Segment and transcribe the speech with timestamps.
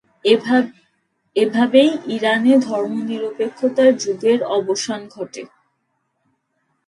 [1.35, 5.43] এভাবেই, ইরানে ধর্মনিরপেক্ষতার যুগের অবসান ধটে।